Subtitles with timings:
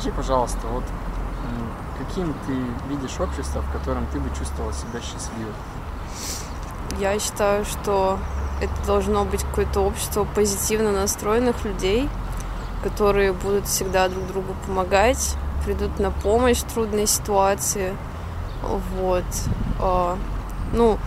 [0.00, 0.84] Скажи, пожалуйста, вот
[1.98, 2.54] каким ты
[2.88, 5.52] видишь общество, в котором ты бы чувствовала себя счастливой?
[6.98, 8.18] Я считаю, что
[8.62, 12.08] это должно быть какое-то общество позитивно настроенных людей,
[12.82, 15.36] которые будут всегда друг другу помогать,
[15.66, 17.94] придут на помощь в трудной ситуации.
[18.62, 19.24] Вот.
[19.80, 20.16] А,
[20.72, 20.98] ну,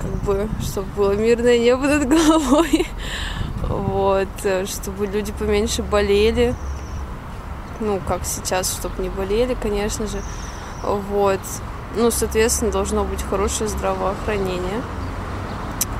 [0.00, 2.86] как бы, чтобы было мирное небо над головой.
[3.68, 4.28] Вот.
[4.66, 6.54] Чтобы люди поменьше болели.
[7.80, 10.20] Ну, как сейчас, чтобы не болели, конечно же.
[10.82, 11.40] Вот.
[11.94, 14.82] Ну, соответственно, должно быть хорошее здравоохранение.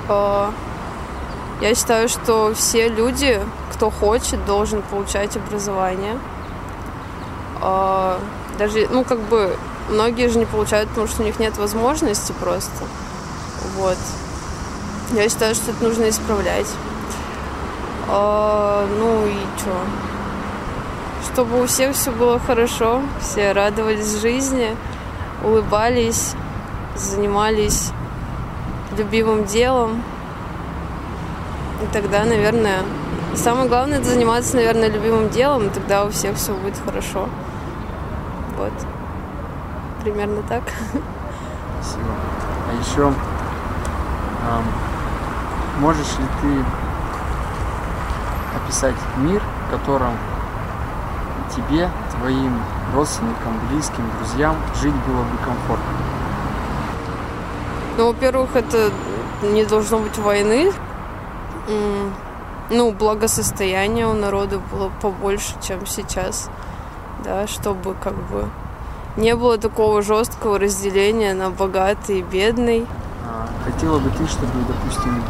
[0.09, 0.53] А,
[1.61, 3.41] я считаю, что все люди,
[3.73, 6.19] кто хочет, должен получать образование.
[7.61, 8.19] А,
[8.59, 9.57] даже, ну, как бы,
[9.89, 12.85] многие же не получают, потому что у них нет возможности просто.
[13.77, 13.99] Вот.
[15.13, 16.67] Я считаю, что это нужно исправлять.
[18.09, 20.08] А, ну и что?
[21.33, 24.77] Чтобы у всех все было хорошо, все радовались жизни,
[25.45, 26.35] улыбались,
[26.97, 27.93] занимались
[28.97, 30.03] любимым делом.
[31.83, 32.83] И тогда, наверное,
[33.37, 37.29] самое главное это заниматься, наверное, любимым делом, и тогда у всех все будет хорошо.
[38.57, 38.73] Вот.
[40.03, 40.65] Примерно так.
[41.81, 42.11] Спасибо.
[42.69, 44.65] А еще эм,
[45.81, 46.65] можешь ли ты
[48.57, 50.15] описать мир, в котором
[51.55, 52.61] тебе, твоим
[52.95, 55.93] родственникам, близким, друзьям жить было бы комфортно?
[57.97, 58.91] Ну, во-первых, это
[59.43, 60.73] не должно быть войны.
[62.71, 66.51] Ну, благосостояние у народа было побольше, чем сейчас.
[67.25, 68.49] Да, чтобы как бы
[69.17, 72.87] не было такого жесткого разделения на богатый и бедный.
[73.27, 75.23] А, хотела бы ты, чтобы, допустим,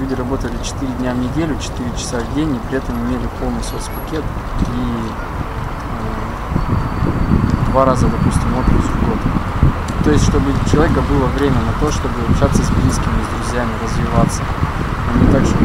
[0.00, 3.62] люди работали 4 дня в неделю, 4 часа в день, и при этом имели полный
[3.62, 4.24] соцпакет
[4.60, 4.80] и
[7.68, 9.18] э, два раза, допустим, отпуск в год.
[10.04, 13.70] То есть, чтобы у человека было время на то, чтобы общаться с близкими, с друзьями,
[13.82, 14.42] развиваться.
[15.08, 15.56] А не так, что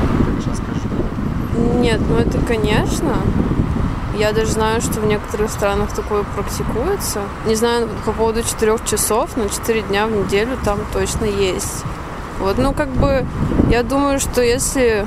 [0.41, 0.79] сейчас скажу.
[1.79, 3.15] Нет, ну это конечно.
[4.17, 7.21] Я даже знаю, что в некоторых странах такое практикуется.
[7.45, 11.85] Не знаю по поводу четырех часов, но четыре дня в неделю там точно есть.
[12.41, 13.25] Вот, ну, как бы,
[13.69, 15.05] я думаю, что если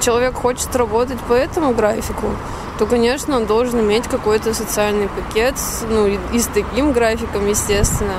[0.00, 2.26] человек хочет работать по этому графику,
[2.78, 5.54] то, конечно, он должен иметь какой-то социальный пакет,
[5.88, 8.14] ну, и, с таким графиком, естественно.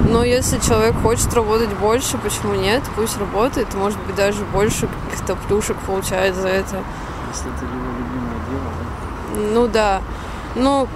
[0.00, 2.82] Но если человек хочет работать больше, почему нет?
[2.94, 6.82] Пусть работает, может быть, даже больше каких-то плюшек получает за это.
[7.32, 9.54] Если это его любимое дело, да?
[9.54, 10.00] Ну да.
[10.54, 10.88] Ну,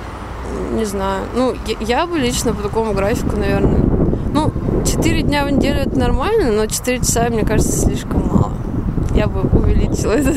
[0.72, 1.24] не знаю.
[1.34, 3.91] Ну, я, я бы лично по такому графику, наверное,
[4.32, 4.52] ну,
[4.84, 8.52] 4 дня в неделю это нормально, но 4 часа, мне кажется, слишком мало.
[9.14, 10.36] Я бы увеличила этот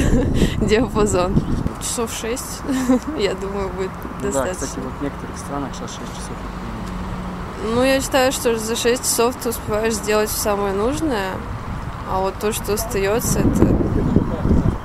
[0.67, 1.35] диапазон.
[1.81, 2.43] Часов 6,
[3.17, 3.91] я думаю, будет
[4.21, 4.43] достаточно.
[4.43, 6.37] Да, кстати, вот в некоторых странах сейчас 6 часов
[7.73, 11.31] Ну, я считаю, что за 6 часов ты успеваешь сделать самое нужное,
[12.11, 13.75] а вот то, что остается, это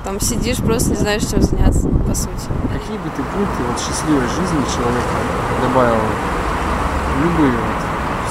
[0.03, 2.47] там сидишь, просто не знаешь, чем заняться, ну, по сути.
[2.73, 5.15] Какие бы ты пункты вот счастливой жизни человека
[5.61, 6.01] добавил?
[7.23, 7.80] Любые вот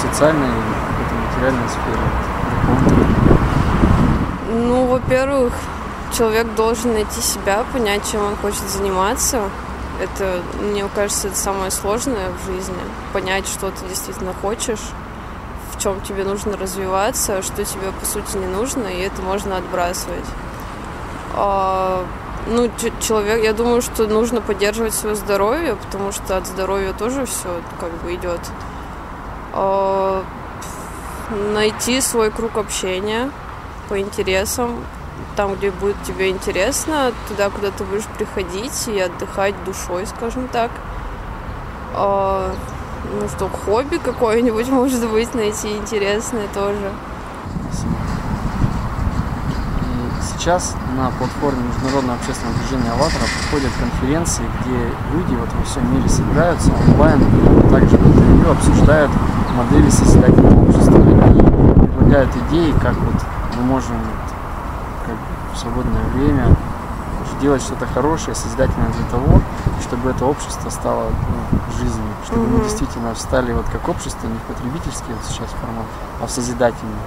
[0.00, 1.99] социальной какой-то материальной сфере?
[4.53, 5.53] Ну, во-первых,
[6.16, 9.43] человек должен найти себя, понять, чем он хочет заниматься.
[10.00, 12.75] Это, мне кажется, это самое сложное в жизни.
[13.12, 14.81] Понять, что ты действительно хочешь,
[15.72, 20.25] в чем тебе нужно развиваться, что тебе, по сути, не нужно, и это можно отбрасывать.
[21.34, 22.05] А,
[22.47, 27.60] ну, человек, я думаю, что нужно поддерживать свое здоровье, потому что от здоровья тоже все
[27.78, 28.41] как бы идет.
[29.53, 30.22] А,
[31.53, 33.31] найти свой круг общения
[33.88, 34.84] по интересам,
[35.37, 40.71] там, где будет тебе интересно, туда, куда ты будешь приходить и отдыхать душой, скажем так.
[41.94, 42.53] А,
[43.21, 46.91] ну что, хобби какое-нибудь, может быть, найти интересное тоже.
[50.41, 54.78] сейчас на платформе Международного общественного движения «АЛЛАТРА» проходят конференции, где
[55.13, 57.21] люди вот во всем мире собираются онлайн,
[57.71, 59.10] также интервью обсуждают
[59.57, 63.15] модели созидательного общества и предлагают идеи, как вот
[63.57, 63.97] мы можем
[65.07, 65.17] как
[65.55, 66.57] в свободное время
[67.41, 69.41] делать что-то хорошее, созидательное для того,
[69.81, 72.59] чтобы это общество стало ну, жизнью, чтобы mm-hmm.
[72.59, 75.87] мы действительно стали вот как общество, не в потребительский вот сейчас формат,
[76.21, 77.01] а в созидательный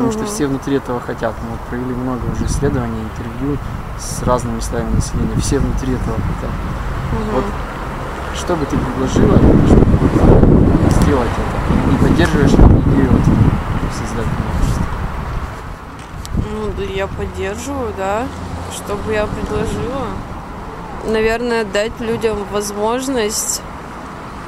[0.00, 1.34] потому что все внутри этого хотят.
[1.42, 3.58] Мы вот провели много уже исследований, интервью
[3.98, 6.50] с разными слоями населения, все внутри этого хотят.
[7.34, 7.44] Вот
[8.34, 11.90] что бы ты предложила, чтобы сделать это?
[11.90, 13.22] Не поддерживаешь вот,
[13.92, 14.84] создательного общества?
[16.36, 18.26] Ну, да я поддерживаю, да.
[18.72, 20.06] Что бы я предложила?
[21.04, 23.62] наверное, дать людям возможность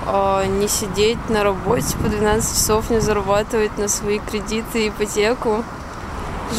[0.06, 5.64] э, не сидеть на работе по 12 часов, не зарабатывать на свои кредиты и ипотеку.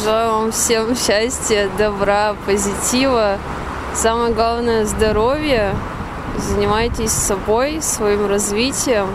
[0.02, 3.38] Желаю вам всем счастья, добра, позитива.
[3.94, 5.74] Самое главное– здоровья.
[6.36, 9.06] Занимайтесь собой, своим развитием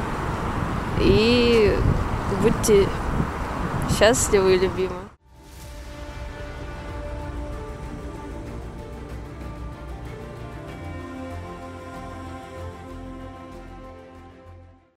[0.99, 1.75] и
[2.41, 2.87] будьте
[3.97, 5.08] счастливы и любимы.